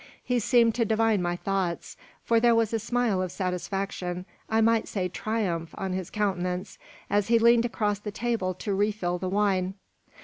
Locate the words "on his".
5.77-6.09